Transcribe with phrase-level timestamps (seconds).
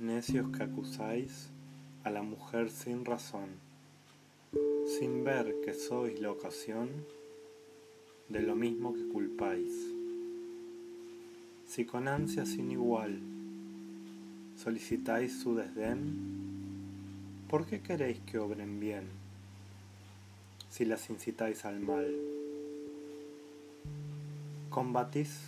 [0.00, 1.48] necios que acusáis
[2.02, 3.50] a la mujer sin razón,
[4.98, 6.88] sin ver que sois la ocasión
[8.28, 9.72] de lo mismo que culpáis.
[11.68, 13.20] Si con ansia sin igual
[14.56, 16.16] solicitáis su desdén,
[17.48, 19.04] ¿por qué queréis que obren bien
[20.68, 22.12] si las incitáis al mal?
[24.68, 25.38] Combatís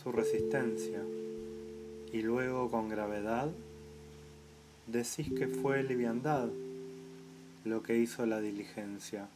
[0.00, 1.02] su resistencia
[2.12, 3.50] y luego con gravedad
[4.86, 6.48] decís que fue liviandad
[7.64, 9.28] lo que hizo la diligencia.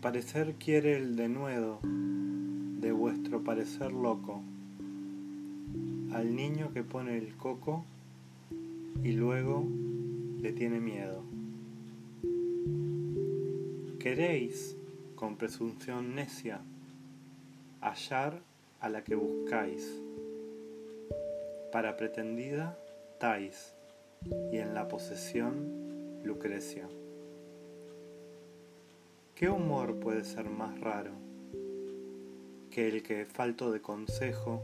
[0.00, 4.42] Parecer quiere el denuedo de vuestro parecer loco
[6.12, 7.84] al niño que pone el coco
[9.02, 9.66] y luego
[10.40, 11.22] le tiene miedo.
[13.98, 14.76] Queréis,
[15.16, 16.60] con presunción necia,
[17.80, 18.42] hallar
[18.84, 19.98] a la que buscáis.
[21.72, 22.78] Para pretendida,
[23.18, 23.72] Tais,
[24.52, 26.86] y en la posesión, Lucrecia.
[29.34, 31.12] ¿Qué humor puede ser más raro
[32.70, 34.62] que el que, falto de consejo,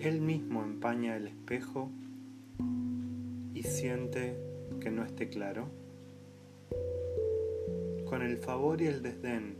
[0.00, 1.90] él mismo empaña el espejo
[3.54, 4.34] y siente
[4.80, 5.68] que no esté claro?
[8.06, 9.54] Con el favor y el desdén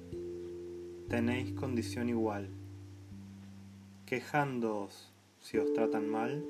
[1.08, 2.57] tenéis condición igual
[4.08, 6.42] quejándoos si os tratan mal,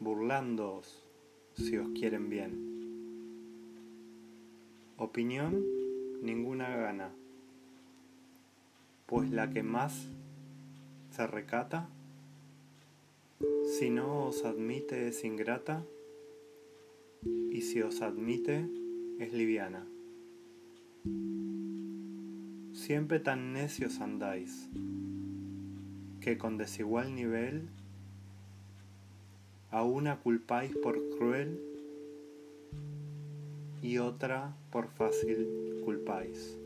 [0.00, 1.06] burlándoos
[1.54, 2.52] si os quieren bien.
[4.96, 5.64] Opinión
[6.20, 7.12] ninguna gana,
[9.06, 10.08] pues la que más
[11.10, 11.88] se recata,
[13.78, 15.84] si no os admite es ingrata,
[17.52, 18.68] y si os admite
[19.20, 19.86] es liviana.
[22.72, 24.68] Siempre tan necios andáis,
[26.22, 27.68] que con desigual nivel
[29.72, 31.60] a una culpáis por cruel
[33.82, 36.56] y otra por fácil culpáis.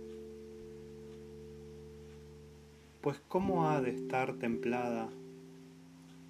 [3.00, 5.09] Pues ¿cómo ha de estar templada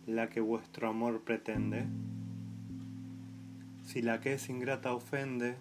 [0.06, 1.86] la que vuestro amor pretende?
[3.86, 5.56] Si la que es ingrata ofende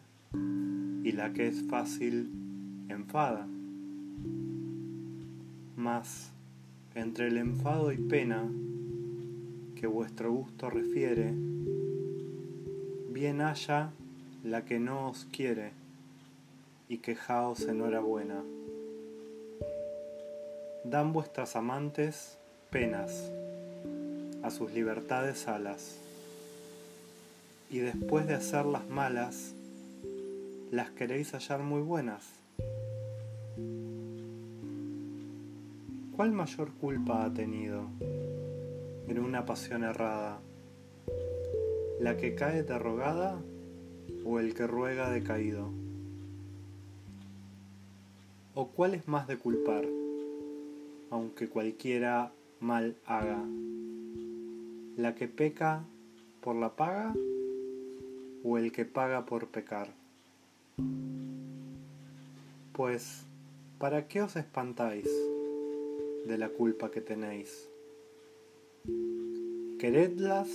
[1.04, 2.30] y la que es fácil
[2.90, 3.48] enfada.
[5.76, 6.35] Mas
[6.96, 8.50] entre el enfado y pena
[9.76, 11.34] que vuestro gusto refiere,
[13.10, 13.92] bien haya
[14.44, 15.72] la que no os quiere
[16.88, 18.42] y quejaos enhorabuena.
[20.86, 22.38] Dan vuestras amantes
[22.70, 23.30] penas,
[24.42, 25.98] a sus libertades alas,
[27.70, 29.54] y después de hacerlas malas,
[30.72, 32.24] las queréis hallar muy buenas.
[36.16, 37.90] ¿Cuál mayor culpa ha tenido
[39.10, 40.40] en una pasión errada?
[42.00, 43.42] ¿La que cae derrogada
[44.24, 45.72] o el que ruega decaído?
[48.54, 49.84] ¿O cuál es más de culpar,
[51.10, 52.32] aunque cualquiera
[52.62, 53.44] mal haga?
[54.96, 55.84] ¿La que peca
[56.40, 57.14] por la paga
[58.42, 59.90] o el que paga por pecar?
[62.72, 63.26] Pues,
[63.80, 65.10] ¿para qué os espantáis?
[66.26, 67.70] De la culpa que tenéis.
[69.80, 70.50] Queredlas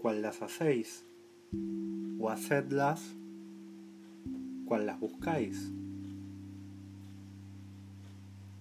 [0.00, 1.04] cual las hacéis,
[2.18, 3.02] o hacedlas
[4.66, 5.70] cual las buscáis.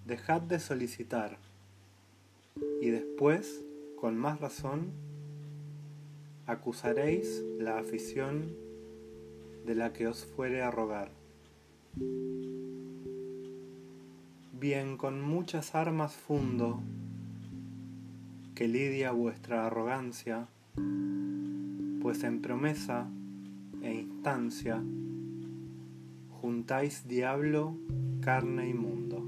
[0.07, 1.37] Dejad de solicitar
[2.81, 3.63] y después,
[3.99, 4.91] con más razón,
[6.47, 8.55] acusaréis la afición
[9.65, 11.11] de la que os fuere a rogar
[14.59, 16.81] bien con muchas armas fundo,
[18.55, 20.47] que lidia vuestra arrogancia,
[22.01, 23.07] pues en promesa
[23.81, 24.81] e instancia
[26.41, 27.75] juntáis diablo,
[28.21, 29.18] carne y mundo.